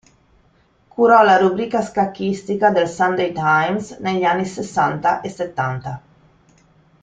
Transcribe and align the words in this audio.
Curò 0.87 1.21
la 1.21 1.37
rubrica 1.37 1.83
scacchistica 1.83 2.71
del 2.71 2.87
Sunday 2.87 3.31
Times 3.33 3.97
negli 3.99 4.23
anni 4.23 4.45
sessanta 4.45 5.21
e 5.21 5.29
settanta. 5.29 6.01